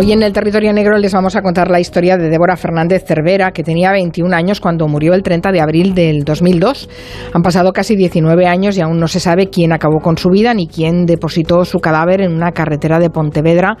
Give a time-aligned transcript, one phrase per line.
[0.00, 3.50] Hoy en el territorio negro les vamos a contar la historia de Débora Fernández Cervera,
[3.50, 6.88] que tenía 21 años cuando murió el 30 de abril del 2002.
[7.34, 10.54] Han pasado casi 19 años y aún no se sabe quién acabó con su vida
[10.54, 13.76] ni quién depositó su cadáver en una carretera de Pontevedra,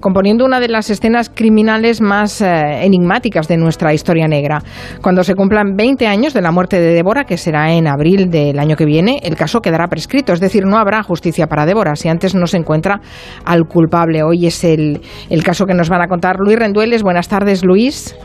[0.00, 4.62] componiendo una de las escenas criminales más eh, enigmáticas de nuestra historia negra.
[5.02, 8.58] Cuando se cumplan 20 años de la muerte de Débora, que será en abril del
[8.58, 12.08] año que viene, el caso quedará prescrito, es decir, no habrá justicia para Débora si
[12.08, 13.00] antes no se encuentra
[13.44, 14.22] al culpable.
[14.22, 17.02] Hoy es el, el caso que nos van a contar Luis Rendueles.
[17.02, 18.16] Buenas tardes, Luis.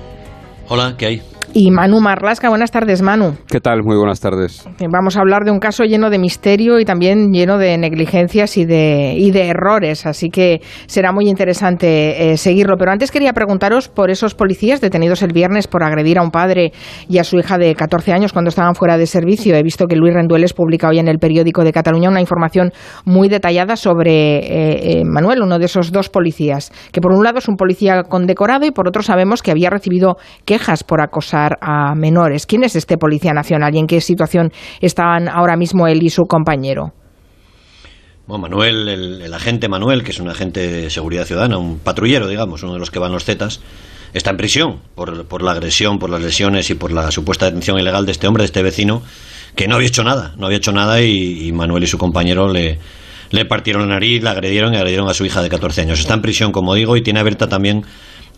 [0.70, 1.33] Hola, ¿qué hay?
[1.56, 3.36] Y Manu Marlasca, buenas tardes, Manu.
[3.48, 3.84] ¿Qué tal?
[3.84, 4.68] Muy buenas tardes.
[4.92, 8.66] Vamos a hablar de un caso lleno de misterio y también lleno de negligencias y
[8.66, 12.76] de, y de errores, así que será muy interesante eh, seguirlo.
[12.80, 16.72] Pero antes quería preguntaros por esos policías detenidos el viernes por agredir a un padre
[17.08, 19.56] y a su hija de 14 años cuando estaban fuera de servicio.
[19.56, 22.72] He visto que Luis Rendueles publica hoy en el periódico de Cataluña una información
[23.06, 27.38] muy detallada sobre eh, eh, Manuel, uno de esos dos policías, que por un lado
[27.38, 31.94] es un policía condecorado y por otro sabemos que había recibido quejas por acosar a
[31.96, 32.46] menores.
[32.46, 36.24] ¿Quién es este policía nacional y en qué situación están ahora mismo él y su
[36.24, 36.94] compañero?
[38.26, 42.64] Bueno, Manuel, el, agente Manuel, que es un agente de seguridad ciudadana, un patrullero, digamos,
[42.64, 43.60] uno de los que van los Zetas,
[44.14, 48.06] está en prisión por, la agresión, por las lesiones y por la supuesta detención ilegal
[48.06, 49.02] de este hombre, de este vecino,
[49.58, 52.80] que no había hecho nada, no había hecho nada y, Manuel y su compañero le,
[53.32, 56.00] le partieron la nariz, le agredieron y agredieron a su hija de 14 años.
[56.00, 57.84] Está en prisión, como digo, y tiene abierta también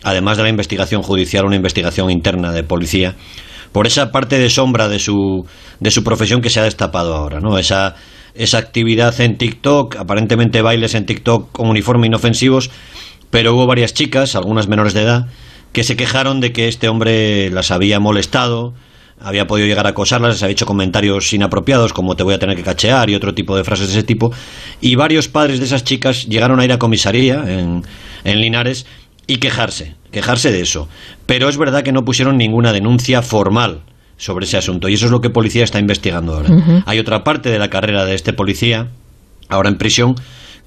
[0.02, 3.14] además de la investigación judicial, una investigación interna de policía,
[3.72, 5.46] por esa parte de sombra de su,
[5.80, 7.58] de su profesión que se ha destapado ahora, ¿no?
[7.58, 7.94] Esa,
[8.34, 12.70] esa actividad en TikTok, aparentemente bailes en TikTok con uniforme inofensivos,
[13.30, 15.26] pero hubo varias chicas, algunas menores de edad,
[15.72, 18.72] que se quejaron de que este hombre las había molestado,
[19.20, 22.56] había podido llegar a acosarlas, les había hecho comentarios inapropiados como te voy a tener
[22.56, 24.32] que cachear y otro tipo de frases de ese tipo.
[24.80, 27.82] Y varios padres de esas chicas llegaron a ir a comisaría en,
[28.24, 28.86] en Linares
[29.26, 30.88] y quejarse, quejarse de eso.
[31.26, 33.80] Pero es verdad que no pusieron ninguna denuncia formal
[34.16, 36.82] sobre ese asunto y eso es lo que policía está investigando ahora.
[36.86, 38.88] Hay otra parte de la carrera de este policía,
[39.48, 40.14] ahora en prisión,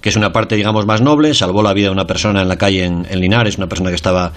[0.01, 2.57] que es una parte, digamos, más noble, salvó la vida de una persona en la
[2.57, 4.33] calle en, Linares, una persona que estaba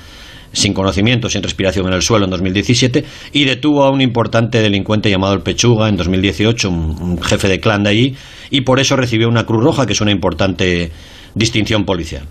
[0.53, 5.09] sin conocimiento, sin respiración en el suelo en 2017, y detuvo a un importante delincuente
[5.09, 8.16] llamado el Pechuga en 2018, un jefe de clan de allí,
[8.50, 10.91] y por eso recibió una Cruz Roja, que es una importante
[11.34, 12.25] distinción policial.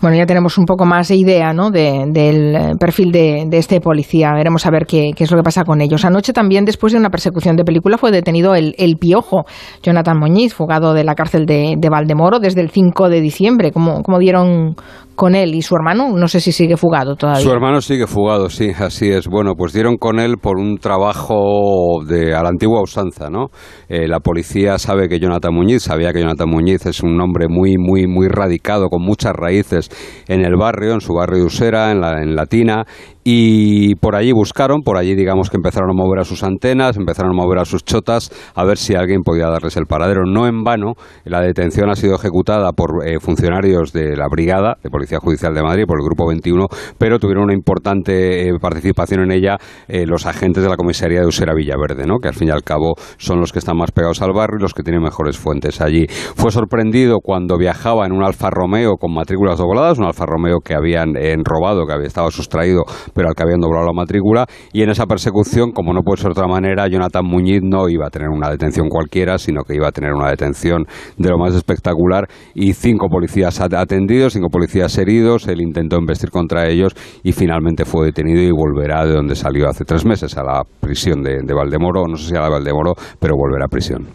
[0.00, 1.70] Bueno, ya tenemos un poco más de idea ¿no?
[1.70, 4.32] del eh, perfil de, este policía.
[4.32, 6.04] Veremos a ver qué, es lo que pasa con ellos.
[6.04, 9.44] Anoche también, después de una persecución de película, fue detenido el, Piojo,
[9.82, 13.72] Jonathan Moñiz, fugado de la cárcel de, Valdemoro desde el 5 de diciembre.
[13.72, 14.76] ¿Cómo, ¿Cómo, dieron
[15.20, 16.16] con él y su hermano?
[16.16, 17.42] No sé si sigue fugado todavía.
[17.42, 19.28] Su hermano sigue fugado, sí, así es.
[19.28, 23.48] Bueno, pues dieron con él por un trabajo de, a la antigua usanza, ¿no?
[23.90, 27.76] Eh, la policía sabe que Jonathan Muñiz, sabía que Jonathan Muñiz es un hombre muy,
[27.76, 29.90] muy, muy radicado, con muchas raíces
[30.26, 32.86] en el barrio, en su barrio de Usera, en, la, en Latina,
[33.22, 37.32] y por allí buscaron, por allí digamos que empezaron a mover a sus antenas, empezaron
[37.32, 40.22] a mover a sus chotas a ver si alguien podía darles el paradero.
[40.24, 40.94] No en vano,
[41.24, 45.62] la detención ha sido ejecutada por eh, funcionarios de la Brigada de Policía Judicial de
[45.62, 46.66] Madrid, por el Grupo 21,
[46.96, 51.26] pero tuvieron una importante eh, participación en ella eh, los agentes de la comisaría de
[51.26, 52.18] Usera Villaverde, ¿no?
[52.18, 54.62] que al fin y al cabo son los que están más pegados al barrio y
[54.62, 56.06] los que tienen mejores fuentes allí.
[56.08, 60.74] Fue sorprendido cuando viajaba en un Alfa Romeo con matrículas dobladas, un Alfa Romeo que
[60.74, 61.14] habían
[61.44, 62.82] robado, que había estado sustraído
[63.14, 64.46] pero al que habían doblado la matrícula.
[64.72, 68.06] Y en esa persecución, como no puede ser de otra manera, Jonathan Muñiz no iba
[68.06, 70.84] a tener una detención cualquiera, sino que iba a tener una detención
[71.16, 72.28] de lo más espectacular.
[72.54, 75.46] Y cinco policías atendidos, cinco policías heridos.
[75.48, 79.84] Él intentó investir contra ellos y finalmente fue detenido y volverá de donde salió hace
[79.84, 82.06] tres meses, a la prisión de, de Valdemoro.
[82.06, 84.08] No sé si a la de Valdemoro, pero volverá a prisión.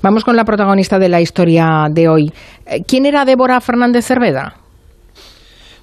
[0.00, 2.32] Vamos con la protagonista de la historia de hoy.
[2.66, 4.54] Eh, ¿Quién era Débora Fernández Cerveda?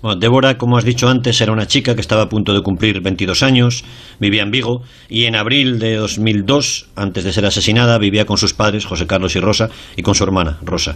[0.02, 3.02] Bueno, Débora, como has dicho antes, era una chica que estaba a punto de cumplir
[3.02, 3.84] 22 años,
[4.20, 8.56] vivía en Vigo y en abril de 2002, antes de ser asesinada, vivía con sus
[8.56, 10.96] padres, José Carlos y Rosa, y con su hermana, Rosa.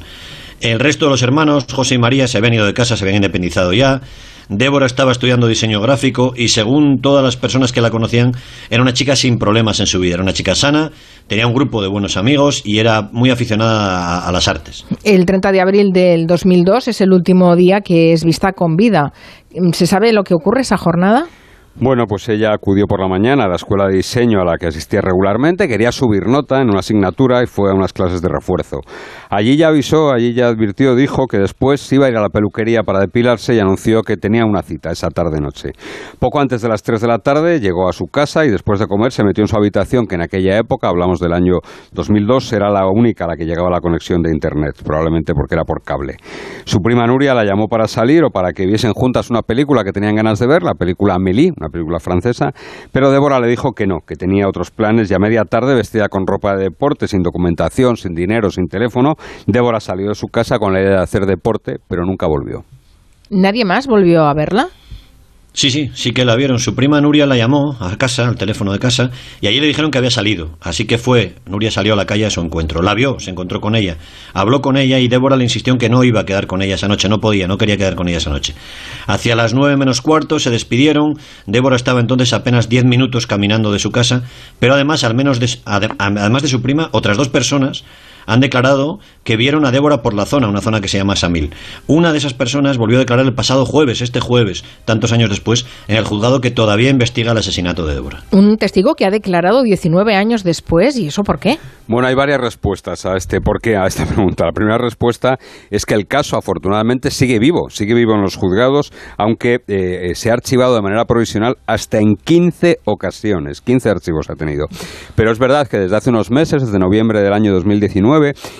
[0.59, 3.17] El resto de los hermanos, José y María, se habían ido de casa, se habían
[3.17, 4.01] independizado ya.
[4.49, 8.31] Débora estaba estudiando diseño gráfico y según todas las personas que la conocían,
[8.69, 10.15] era una chica sin problemas en su vida.
[10.15, 10.91] Era una chica sana,
[11.27, 14.85] tenía un grupo de buenos amigos y era muy aficionada a, las artes.
[15.03, 19.13] El 30 de abril del 2002 es el último día que es vista con vida.
[19.73, 21.25] ¿Se sabe lo que ocurre esa jornada?
[21.77, 24.67] Bueno, pues ella acudió por la mañana a la escuela de diseño a la que
[24.67, 28.79] asistía regularmente, quería subir nota en una asignatura y fue a unas clases de refuerzo.
[29.29, 32.83] Allí ya avisó, allí ya advirtió, dijo que después iba a ir a la peluquería
[32.83, 35.73] para depilarse y anunció que tenía una cita esa tarde-noche.
[36.17, 38.87] Poco antes de las 3 de la tarde llegó a su casa y después de
[38.87, 41.55] comer se metió en su habitación, que en aquella época, hablamos del año
[41.91, 45.65] 2002, era la única a la que llegaba la conexión de Internet, probablemente porque era
[45.65, 46.15] por cable.
[46.63, 49.91] Su prima Nuria la llamó para salir o para que viesen juntas una película que
[49.91, 52.51] tenían ganas de ver, la película Amélie, una película francesa,
[52.91, 56.07] pero Débora le dijo que no, que tenía otros planes y a media tarde, vestida
[56.07, 59.15] con ropa de deporte, sin documentación, sin dinero, sin teléfono,
[59.47, 62.63] Débora salió de su casa con la idea de hacer deporte, pero nunca volvió.
[63.29, 64.67] ¿Nadie más volvió a verla?
[65.55, 66.59] Sí, sí, sí que la vieron.
[66.59, 69.89] Su prima Nuria la llamó a casa, al teléfono de casa, y allí le dijeron
[69.89, 70.57] que había salido.
[70.59, 72.81] Así que fue, Nuria salió a la calle a su encuentro.
[72.81, 73.95] La vio, se encontró con ella,
[74.33, 76.75] habló con ella y Débora le insistió en que no iba a quedar con ella
[76.75, 78.53] esa noche, no podía, no quería quedar con ella esa noche.
[79.07, 81.17] Hacia las nueve menos cuarto se despidieron.
[81.45, 84.23] Débora estaba entonces apenas diez minutos caminando de su casa,
[84.59, 87.85] pero además, al menos además de su prima, otras dos personas
[88.25, 91.53] han declarado que vieron a Débora por la zona, una zona que se llama Samil.
[91.87, 95.65] Una de esas personas volvió a declarar el pasado jueves, este jueves, tantos años después,
[95.87, 98.23] en el juzgado que todavía investiga el asesinato de Débora.
[98.31, 101.57] Un testigo que ha declarado 19 años después, ¿y eso por qué?
[101.87, 104.45] Bueno, hay varias respuestas a este por qué, a esta pregunta.
[104.45, 105.37] La primera respuesta
[105.69, 110.29] es que el caso, afortunadamente, sigue vivo, sigue vivo en los juzgados, aunque eh, se
[110.29, 113.61] ha archivado de manera provisional hasta en 15 ocasiones.
[113.61, 114.65] 15 archivos ha tenido.
[115.15, 118.14] Pero es verdad que desde hace unos meses, desde noviembre del año 2019,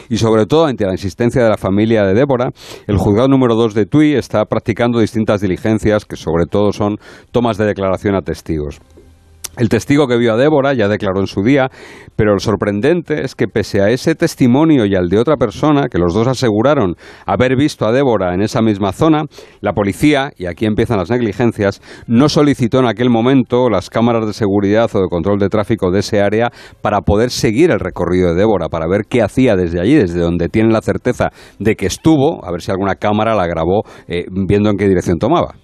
[0.10, 2.52] y sobre todo ante la insistencia de la familia de Débora,
[2.88, 6.98] el juzgado número 2 de Tui está practicando distintas diligencias que sobre todo son
[7.31, 8.80] tomas de declaración a testigos.
[9.57, 11.69] El testigo que vio a Débora ya declaró en su día,
[12.18, 15.98] pero lo sorprendente es que pese a ese testimonio y al de otra persona, que
[15.98, 19.24] los dos aseguraron haber visto a Débora en esa misma zona,
[19.62, 24.34] la policía, y aquí empiezan las negligencias, no solicitó en aquel momento las cámaras de
[24.34, 26.51] seguridad o de control de tráfico de ese área
[26.81, 30.50] para poder seguir el recorrido de Débora, para ver qué hacía desde allí, desde donde
[30.50, 31.30] tienen la certeza
[31.60, 35.18] de que estuvo, a ver si alguna cámara la grabó eh, viendo en qué dirección
[35.18, 35.56] tomaba.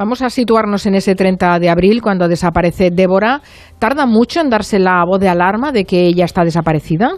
[0.00, 3.42] Vamos a situarnos en ese 30 de abril cuando desaparece Débora.
[3.78, 7.10] ¿Tarda mucho en darse la voz de alarma de que ella está desaparecida?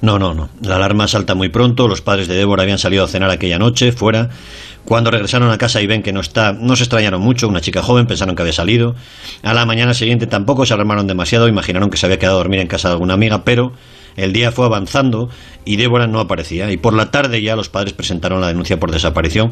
[0.00, 0.48] No, no, no.
[0.62, 1.88] La alarma salta muy pronto.
[1.88, 4.28] Los padres de Débora habían salido a cenar aquella noche fuera.
[4.84, 7.48] Cuando regresaron a casa y ven que no está, no se extrañaron mucho.
[7.48, 8.94] Una chica joven pensaron que había salido.
[9.42, 11.48] A la mañana siguiente tampoco se alarmaron demasiado.
[11.48, 13.72] Imaginaron que se había quedado a dormir en casa de alguna amiga, pero
[14.16, 15.28] el día fue avanzando
[15.64, 16.70] y Débora no aparecía.
[16.70, 19.50] Y por la tarde ya los padres presentaron la denuncia por desaparición.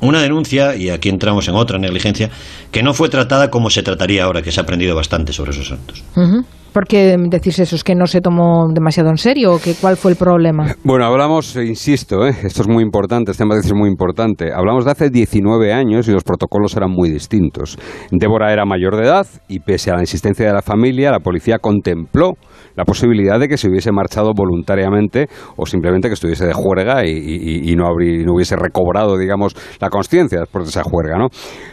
[0.00, 2.30] Una denuncia, y aquí entramos en otra negligencia,
[2.70, 5.70] que no fue tratada como se trataría ahora, que se ha aprendido bastante sobre esos
[5.70, 6.04] asuntos.
[6.74, 7.76] ¿Por qué decís eso?
[7.76, 9.52] ¿Es que no se tomó demasiado en serio?
[9.54, 10.74] ¿O ¿Cuál fue el problema?
[10.82, 12.34] Bueno, hablamos, insisto, ¿eh?
[12.42, 14.52] esto es muy importante, este tema es muy importante.
[14.52, 17.78] Hablamos de hace 19 años y los protocolos eran muy distintos.
[18.10, 21.58] Débora era mayor de edad y pese a la insistencia de la familia, la policía
[21.60, 22.32] contempló
[22.76, 27.74] la posibilidad de que se hubiese marchado voluntariamente o simplemente que estuviese de juerga y,
[27.76, 31.28] no, hubiese recobrado, digamos, la conciencia después de esa juerga, ¿no?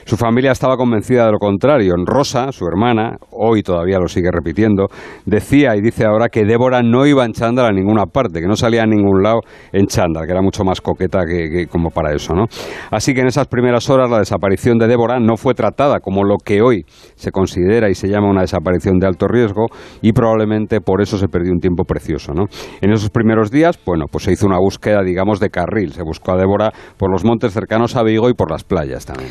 [0.05, 1.93] Su familia estaba convencida de lo contrario.
[2.05, 4.87] Rosa, su hermana, hoy todavía lo sigue repitiendo,
[5.25, 8.55] decía y dice ahora que Débora no iba en chándal a ninguna parte, que no
[8.55, 12.33] salía a ningún lado en chándal, que era mucho más coqueta que, como para eso,
[12.33, 12.45] ¿no?
[12.91, 16.37] Así que en esas primeras horas la desaparición de Débora no fue tratada como lo
[16.37, 19.67] que hoy se considera y se llama una desaparición de alto riesgo
[20.01, 22.33] y probablemente por eso se perdió un tiempo precioso.
[22.33, 22.47] ¿no?
[22.81, 25.93] En esos primeros días, bueno, pues se hizo una búsqueda, digamos, de carril.
[25.93, 29.29] Se buscó a Débora por los montes cercanos a Vigo y por las playas también.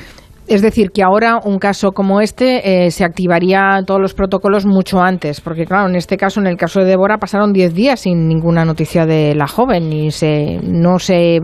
[0.48, 5.00] Es decir, que ahora un caso como este eh, se activaría todos los protocolos mucho
[5.02, 8.26] antes, porque claro, en este caso, en el caso de Débora, pasaron 10 días sin
[8.26, 11.40] ninguna noticia de la joven y se, no, se,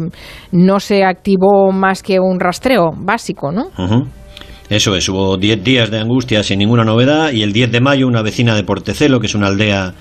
[0.51, 3.67] no se activó más que un rastreo básico, ¿no?
[4.69, 8.09] Eso es, hubo 10 días de angustia sin ninguna novedad y el 10 de mayo
[8.09, 9.95] una vecina de Portecelo, que es una aldea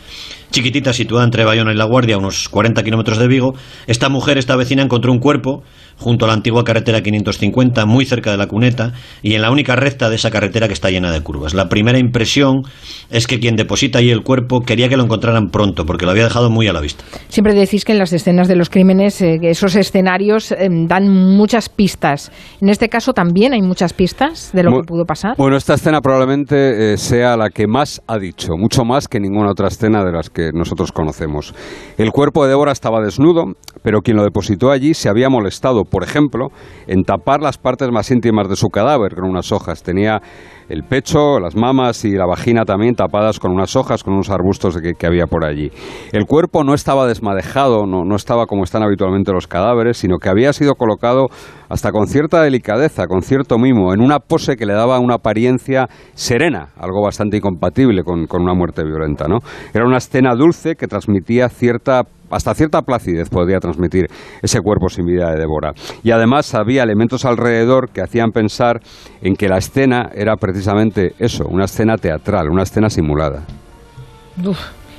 [0.50, 3.54] chiquitita situada entre Bayona y La Guardia, a unos 40 kilómetros de Vigo,
[3.86, 5.62] esta mujer, esta vecina, encontró un cuerpo
[5.98, 9.76] junto a la antigua carretera 550, muy cerca de la cuneta, y en la única
[9.76, 11.54] recta de esa carretera que está llena de curvas.
[11.54, 12.64] La primera impresión
[13.10, 16.24] es que quien deposita ahí el cuerpo quería que lo encontraran pronto, porque lo había
[16.24, 17.04] dejado muy a la vista.
[17.30, 21.70] Siempre decís que en las escenas de los crímenes, eh, esos escenarios eh, dan muchas
[21.70, 22.32] pistas.
[22.62, 25.36] En este caso también hay muchas pistas de lo que pudo pasar.
[25.38, 29.52] Bueno, esta escena probablemente eh, sea la que más ha dicho, mucho más que ninguna
[29.52, 31.54] otra escena de las que nosotros conocemos.
[31.98, 36.04] El cuerpo de Débora estaba desnudo, pero quien lo depositó allí se había molestado por
[36.04, 36.48] ejemplo,
[36.88, 39.84] en tapar las partes más íntimas de su cadáver con unas hojas.
[39.84, 40.22] Tenía
[40.70, 44.78] el pecho, las mamas y la vagina también tapadas con unas hojas, con unos arbustos
[44.78, 45.72] que, había por allí.
[46.12, 50.30] El cuerpo no estaba desmadejado, no, no estaba como están habitualmente los cadáveres, sino que
[50.30, 51.28] había sido colocado
[51.70, 55.88] hasta con cierta delicadeza, con cierto mimo, en una pose que le daba una apariencia
[56.14, 59.28] serena, algo bastante incompatible con, con una muerte violenta.
[59.28, 59.40] ¿no?
[59.74, 64.08] Era una escena dulce que transmitía cierta hasta cierta placidez podría transmitir
[64.42, 65.74] ese cuerpo sin vida de Débora.
[66.04, 68.82] Y además había elementos alrededor que hacían pensar
[69.22, 73.44] en que la escena era precisamente eso, una escena teatral, una escena simulada.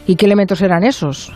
[0.07, 1.33] ¿Y qué elementos eran esos?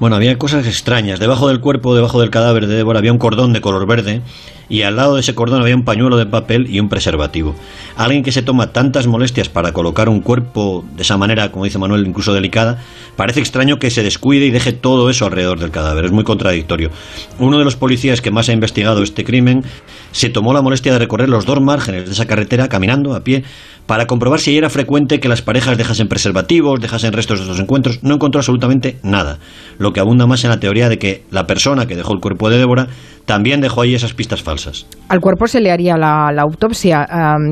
[0.00, 1.20] Bueno, había cosas extrañas.
[1.20, 4.22] Debajo del cuerpo, debajo del cadáver de Débora, había un cordón de color verde
[4.70, 7.54] y al lado de ese cordón había un pañuelo de papel y un preservativo.
[7.96, 11.78] Alguien que se toma tantas molestias para colocar un cuerpo de esa manera, como dice
[11.78, 12.82] Manuel, incluso delicada,
[13.14, 16.06] parece extraño que se descuide y deje todo eso alrededor del cadáver.
[16.06, 16.90] Es muy contradictorio.
[17.38, 19.64] Uno de los policías que más ha investigado este crimen
[20.12, 23.44] se tomó la molestia de recorrer los dos márgenes de esa carretera caminando a pie
[23.90, 28.04] para comprobar si era frecuente que las parejas dejasen preservativos, dejasen restos de estos encuentros.
[28.04, 29.40] No encontró absolutamente nada,
[29.78, 32.48] lo que abunda más en la teoría de que la persona que dejó el cuerpo
[32.50, 32.86] de Débora
[33.24, 34.86] también dejó ahí esas pistas falsas.
[35.08, 37.04] Al cuerpo se le haría la, autopsia.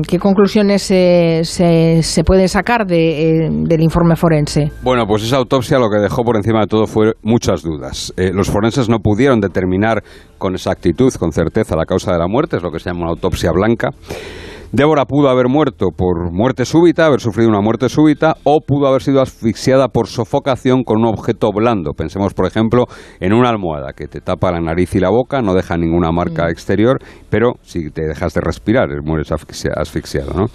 [0.07, 4.71] ¿Qué conclusiones se, se, pueden sacar eh, del informe forense?
[4.81, 8.13] Bueno, pues esa autopsia lo que dejó por encima de todo fue muchas dudas.
[8.15, 10.03] Eh, los forenses no pudieron determinar
[10.37, 13.09] con exactitud, con certeza, la causa de la muerte, es lo que se llama una
[13.09, 13.89] autopsia blanca.
[14.71, 19.01] Débora pudo haber muerto por muerte súbita, haber sufrido una muerte súbita, o pudo haber
[19.01, 21.93] sido asfixiada por sofocación con un objeto blando.
[21.93, 22.85] Pensemos, por ejemplo,
[23.19, 26.45] en una almohada que te tapa la nariz y la boca, no deja ninguna marca
[26.45, 26.49] mm.
[26.51, 26.99] exterior,
[27.31, 30.33] pero si te dejas de respirar, mueres asfixiado.
[30.35, 30.45] ¿no?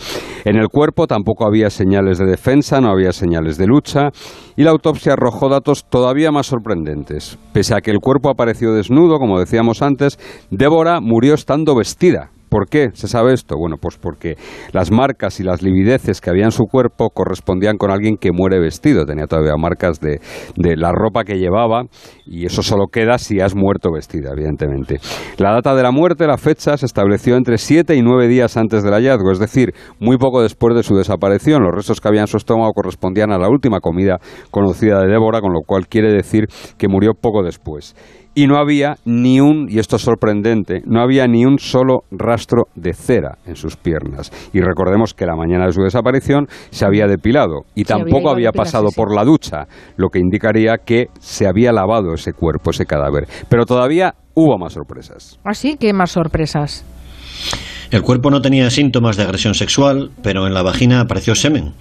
[0.45, 4.11] En el cuerpo tampoco había señales de defensa, no había señales de lucha,
[4.55, 7.37] y la autopsia arrojó datos todavía más sorprendentes.
[7.53, 10.21] Pese a que el cuerpo apareció desnudo, como decíamos antes,
[10.53, 13.57] Débora murió estando vestida ¿Por qué se sabe esto?
[13.59, 14.37] Bueno, pues porque
[14.71, 18.61] las marcas y las livideces que había en su cuerpo correspondían con alguien que muere
[18.61, 19.05] vestido.
[19.05, 20.21] Tenía todavía marcas de,
[20.55, 21.83] la ropa que llevaba
[22.25, 25.01] y eso solo queda si has muerto vestida, evidentemente.
[25.37, 28.85] La data de la muerte, la fecha, se estableció entre siete y nueve días antes
[28.85, 31.65] del hallazgo, es decir, muy poco después de su desaparición.
[31.65, 34.21] Los restos que había en su estómago correspondían a la última comida
[34.53, 36.45] conocida de Débora, con lo cual quiere decir
[36.79, 37.97] que murió poco después
[38.35, 42.65] y no había ni un, y esto es sorprendente, no había ni un solo rastro
[42.75, 44.33] de cera en sus piernas.
[44.53, 48.89] Y recordemos que la mañana de su desaparición se había depilado y tampoco había, pasado
[48.95, 53.27] por la ducha, lo que indicaría que se había lavado ese cuerpo, ese cadáver.
[53.49, 55.39] Pero todavía hubo más sorpresas.
[55.45, 55.73] ¿Así?
[55.75, 56.85] ¿Ah, ¿Qué más sorpresas?
[57.91, 61.75] El cuerpo no tenía síntomas de agresión sexual, pero en la vagina apareció semen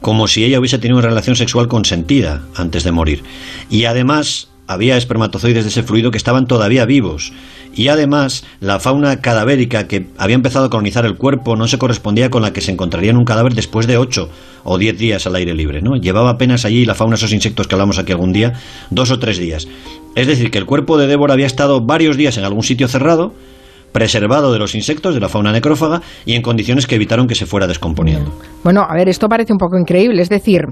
[0.00, 3.22] como si ella hubiese tenido una relación sexual consentida antes de morir.
[3.70, 7.32] Y además había espermatozoides de ese fluido que estaban todavía vivos.
[7.74, 12.30] Y además, la fauna cadavérica que había empezado a colonizar el cuerpo no se correspondía
[12.30, 14.28] con la que se encontraría en un cadáver después de 8
[14.64, 15.82] o 10 días al aire libre.
[15.82, 15.96] ¿no?
[15.96, 18.52] Llevaba apenas allí la fauna, esos insectos que hablamos aquí algún día,
[18.90, 19.66] dos o tres días.
[20.14, 23.34] Es decir, que el cuerpo de Débora había estado varios días en algún sitio cerrado,
[23.92, 27.46] preservado de los insectos, de la fauna necrófaga y en condiciones que evitaron que se
[27.46, 28.32] fuera descomponiendo.
[28.62, 30.22] Bueno, a ver, esto parece un poco increíble.
[30.22, 30.62] Es decir,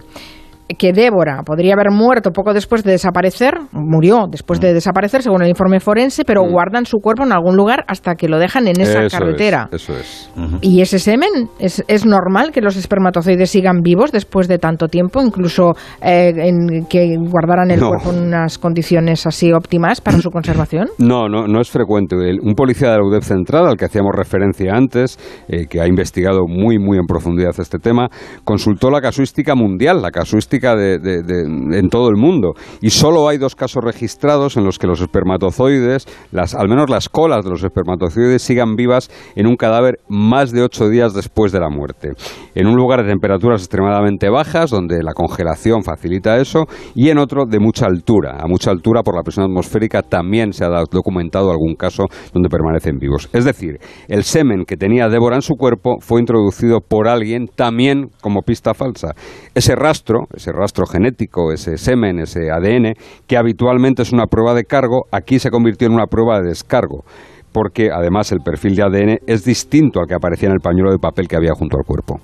[0.79, 4.75] que Débora podría haber muerto poco después de desaparecer, murió después de mm.
[4.75, 6.51] desaparecer, según el informe forense, pero mm.
[6.51, 9.69] guardan su cuerpo en algún lugar hasta que lo dejan en esa carretera.
[9.73, 10.31] eso es.
[10.61, 11.31] ¿Y ese semen?
[11.59, 16.87] ¿Es, ¿Es, normal que los espermatozoides sigan vivos después de tanto tiempo, incluso eh, en
[16.87, 20.89] que guardaran el cuerpo en unas condiciones así óptimas para su conservación?
[20.99, 22.17] No, no, no es frecuente.
[22.17, 26.47] Un policía de la UDEF Central, al que hacíamos referencia antes, eh, que ha investigado
[26.47, 28.09] muy, muy en profundidad este tema,
[28.45, 32.55] consultó la casuística mundial, la casuística en todo el mundo.
[32.81, 37.09] Y solo hay dos casos registrados en los que los espermatozoides, las, al menos las
[37.09, 41.61] colas de los espermatozoides, sigan vivas en un cadáver más de ocho días después de
[41.61, 42.11] la muerte.
[42.55, 47.45] En un lugar de temperaturas extremadamente bajas, donde la congelación facilita eso, y en otro
[47.47, 48.39] de mucha altura.
[48.41, 52.99] A mucha altura, por la presión atmosférica, también se ha documentado algún caso donde permanecen
[52.99, 53.29] vivos.
[53.33, 53.79] Es decir,
[54.09, 58.75] el semen que tenía Débora en su cuerpo fue introducido por alguien también como pista
[58.75, 59.13] falsa.
[59.55, 62.95] Ese rastro, ese rastro genético, ese semen, ese ADN,
[63.27, 67.05] que habitualmente es una prueba de cargo, aquí se convirtió en una prueba de descargo
[67.53, 70.99] porque además el perfil de ADN es distinto al que aparecía en el pañuelo de
[70.99, 72.19] papel que había junto al cuerpo.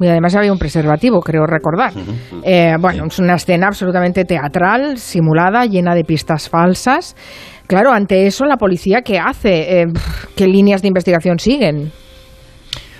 [0.00, 1.92] Y además había un preservativo, creo recordar.
[2.44, 7.16] Eh, bueno, es una escena absolutamente teatral, simulada, llena de pistas falsas.
[7.66, 9.80] Claro, ante eso, ¿la policía qué hace?
[9.80, 9.86] Eh,
[10.36, 11.90] ¿Qué líneas de investigación siguen?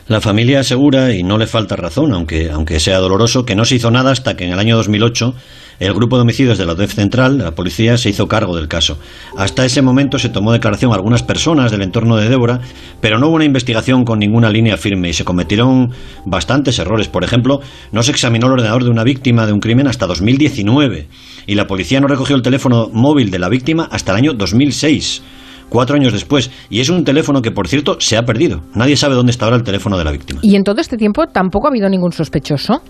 [0.09, 3.75] La familia asegura, y no le falta razón, aunque, aunque sea doloroso, que no se
[3.75, 5.35] hizo nada hasta que en el año 2008
[5.81, 8.99] el grupo de homicidios de la UDEF Central, la policía, se hizo cargo del caso.
[9.37, 12.62] Hasta ese momento se tomó declaración a algunas personas del entorno de Débora,
[13.03, 15.91] pero no hubo una investigación con ninguna línea firme y se cometieron
[16.25, 17.09] bastantes errores.
[17.09, 17.61] Por ejemplo,
[17.93, 21.07] no se examinó el ordenador de una víctima de un crimen hasta 2019
[21.47, 25.23] y la policía no recogió el teléfono móvil de la víctima hasta el año 2006
[25.69, 26.51] cuatro años después.
[26.71, 28.63] Y es un teléfono que, por cierto, se ha perdido.
[28.75, 30.41] Nadie sabe dónde está ahora el teléfono de la víctima.
[30.43, 32.83] ¿Y en todo este tiempo tampoco ha habido ningún sospechoso?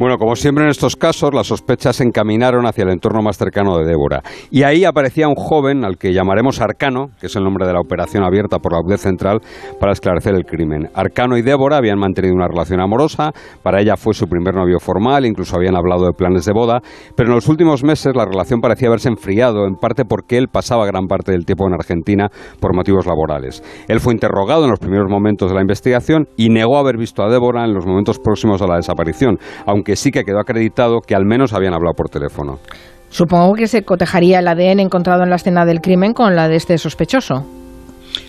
[0.00, 3.76] Bueno, como siempre en estos casos, las sospechas se encaminaron hacia el entorno más cercano
[3.76, 4.22] de Débora.
[4.50, 7.80] Y ahí aparecía un joven al que llamaremos Arcano, que es el nombre de la
[7.80, 9.42] operación abierta por la UDEF Central
[9.78, 10.88] para esclarecer el crimen.
[10.94, 15.26] Arcano y Débora habían mantenido una relación amorosa, para ella fue su primer novio formal,
[15.26, 16.80] incluso habían hablado de planes de boda,
[17.14, 20.86] pero en los últimos meses la relación parecía haberse enfriado, en parte porque él pasaba
[20.86, 23.62] gran parte del tiempo en Argentina por motivos laborales.
[23.86, 27.28] Él fue interrogado en los primeros momentos de la investigación y negó haber visto a
[27.28, 31.16] Débora en los momentos próximos a la desaparición, aunque que sí que quedó acreditado que
[31.16, 32.60] al menos habían hablado por teléfono.
[33.08, 36.54] Supongo que se cotejaría el ADN encontrado en la escena del crimen con la de
[36.54, 37.44] este sospechoso.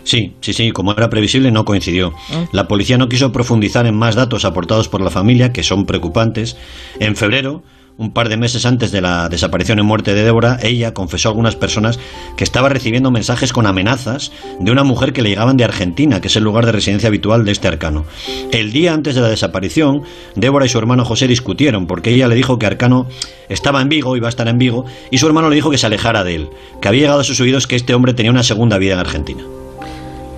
[0.04, 2.14] Sí, sí, sí, como era previsible, no coincidió.
[2.32, 2.46] Ah.
[2.52, 6.58] La policía no quiso profundizar en más datos aportados por la familia, que son preocupantes.
[7.00, 7.62] En febrero,
[7.98, 11.32] un par de meses antes de la desaparición y muerte de Débora, ella confesó a
[11.32, 12.00] algunas personas
[12.36, 16.28] que estaba recibiendo mensajes con amenazas de una mujer que le llegaban de Argentina, que
[16.28, 18.06] es el lugar de residencia habitual de este arcano.
[18.52, 20.04] El día antes de la desaparición,
[20.36, 23.08] Débora y su hermano José discutieron porque ella le dijo que Arcano
[23.50, 25.86] estaba en Vigo, iba a estar en Vigo, y su hermano le dijo que se
[25.86, 26.50] alejara de él,
[26.82, 29.44] que había llegado a sus oídos que este hombre tenía una segunda vida en Argentina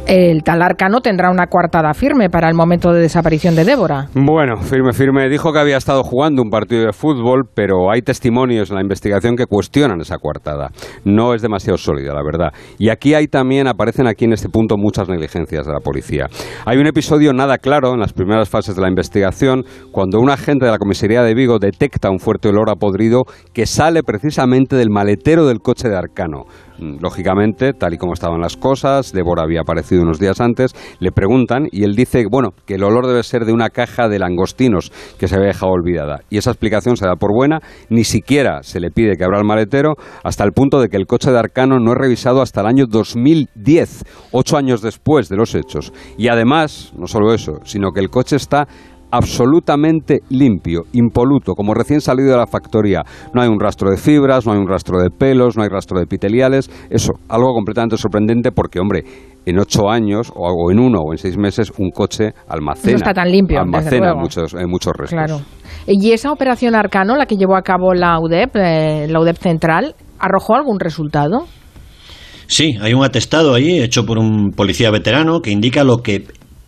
[0.08, 4.08] el tal Arcano tendrá una coartada firme para el momento de desaparición de Débora.
[4.14, 5.30] Bueno, firme, firme.
[5.30, 9.36] Dijo que había estado jugando un partido de fútbol, pero hay testimonios en la investigación
[9.36, 10.70] que cuestionan esa coartada.
[11.06, 12.52] No es demasiado sólida, la verdad.
[12.78, 16.28] Y aquí hay también, aparecen aquí en este punto muchas negligencias de la policía.
[16.66, 20.66] Hay un episodio nada claro en las primeras fases de la investigación, cuando un agente
[20.66, 24.90] de la comisaría de Vigo detecta un fuerte olor a podrido que sale precisamente del
[24.90, 26.46] maletero del coche de Arcano.
[26.80, 31.12] Mm, lógicamente, tal y como estaban las cosas, Débora había aparecido unos días antes, le
[31.12, 34.92] preguntan y él dice, bueno, que el olor debe ser de una caja de langostinos
[35.18, 36.22] que se había dejado olvidada.
[36.30, 37.60] Y esa explicación se da por buena,
[37.90, 41.06] ni siquiera se le pide que abra el maletero, hasta el punto de que el
[41.06, 45.56] coche de Arcano no es revisado hasta el año 2010, ocho años después de los
[45.56, 45.94] hechos.
[46.18, 48.68] Y además, no solo eso, sino que el coche está
[49.14, 53.04] absolutamente limpio, impoluto, como recién salido de la factoría.
[53.32, 56.00] No hay un rastro de fibras, no hay un rastro de pelos, no hay rastro
[56.00, 56.68] de epiteliales.
[56.90, 59.04] Eso, algo completamente sorprendente porque, hombre,
[59.46, 63.30] en ocho años o en uno o en seis meses un coche almacena, está tan
[63.30, 65.12] limpio, almacena muchos, eh, muchos restos.
[65.12, 65.42] Claro.
[65.86, 69.96] ¿Y esa operación Arcano, la que llevó a cabo la UDEP, eh, la UDEP Central,
[70.18, 71.46] arrojó algún resultado?
[72.48, 76.26] Sí, hay un atestado ahí hecho por un policía veterano que indica lo que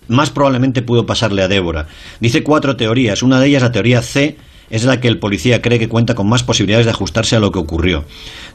[0.08, 1.88] más probablemente pudo pasarle a Débora.
[2.20, 3.24] Dice cuatro teorías.
[3.24, 4.38] Una de ellas, la teoría C,
[4.70, 7.52] es la que el policía cree que cuenta con más posibilidades de ajustarse a lo
[7.52, 8.06] que ocurrió.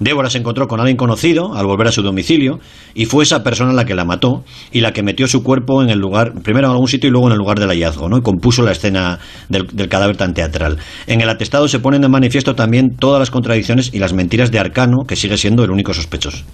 [0.01, 2.59] Débora se encontró con alguien conocido al volver a su domicilio
[2.95, 5.91] y fue esa persona la que la mató y la que metió su cuerpo en
[5.91, 8.19] el lugar, primero en algún sitio y luego en el lugar del hallazgo, ¿no?
[8.19, 10.79] y compuso la escena del, del cadáver tan teatral.
[11.07, 14.59] En el atestado se ponen de manifiesto también todas las contradicciones y las mentiras de
[14.59, 16.45] Arcano, que sigue siendo el único sospechoso.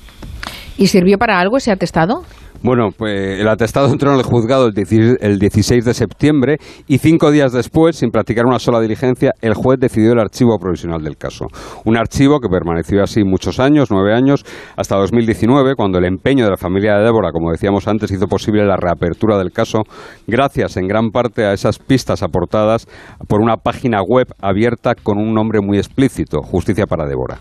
[0.79, 2.25] ¿Y sirvió para algo ese atestado?
[2.63, 7.53] Bueno, pues el atestado entró en el juzgado el 16 de septiembre y cinco días
[7.53, 11.47] después, sin practicar una sola diligencia, el juez decidió el archivo provisional del caso.
[11.85, 14.45] Un archivo que permaneció así muchos años, nueve años,
[14.77, 18.65] hasta 2019, cuando el empeño de la familia de Débora, como decíamos antes, hizo posible
[18.65, 19.83] la reapertura del caso,
[20.27, 22.87] gracias en gran parte a esas pistas aportadas
[23.29, 27.39] por una página web abierta con un nombre muy explícito, Justicia para Débora.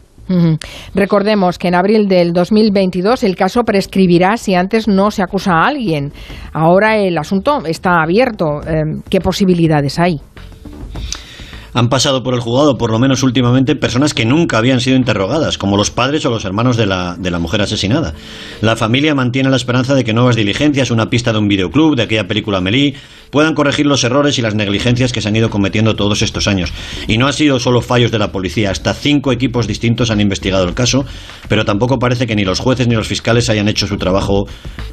[0.94, 5.68] Recordemos que en abril del 2022 el caso prescribirá si antes no se acusa a
[5.68, 6.12] alguien.
[6.54, 8.62] Ahora el asunto está abierto.
[8.68, 10.20] Em, ¿Qué posibilidades hay?
[11.76, 15.58] Han pasado por el juzgado, por lo menos últimamente, personas que nunca habían sido interrogadas,
[15.58, 18.14] como los padres o los hermanos de la, de la mujer asesinada.
[18.62, 22.04] La familia mantiene la esperanza de que nuevas diligencias, una pista de un videoclub, de
[22.04, 22.96] aquella película Melí,
[23.30, 26.72] puedan corregir los errores y las negligencias que se han ido cometiendo todos estos años.
[27.10, 30.64] Y no han sido solo fallos de la policía, hasta cinco equipos distintos han investigado
[30.64, 31.04] el caso,
[31.50, 34.48] pero tampoco parece que ni los jueces ni los fiscales hayan hecho su trabajo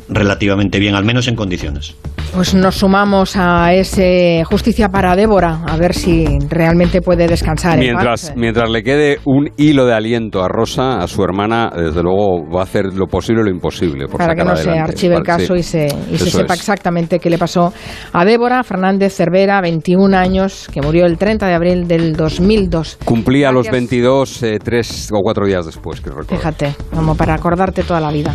[0.09, 1.95] relativamente bien, al menos en condiciones.
[2.35, 6.72] Pues nos sumamos a ese justicia para Débora, a ver si realmente
[7.03, 7.79] puede descansar.
[7.79, 12.49] Mientras, mientras le quede un hilo de aliento a Rosa, a su hermana, desde luego
[12.51, 14.07] va a hacer lo posible y lo imposible.
[14.09, 17.39] para que no se archive el caso y se, y se sepa exactamente qué le
[17.39, 17.73] pasó
[18.13, 22.99] a Débora Fernández Cervera, 21 años, que murió el 30 de abril del 2002.
[23.05, 26.37] Cumplía los 22, eh, tres o cuatro días después, que recuerdo.
[26.37, 28.35] Fíjate, como para acordarte toda la vida.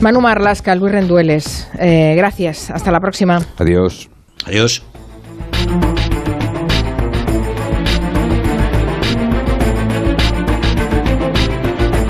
[0.00, 2.70] Manu Marlasca, Luis Rendueles, eh, gracias.
[2.70, 3.38] Hasta la próxima.
[3.58, 4.08] Adiós.
[4.46, 4.82] Adiós.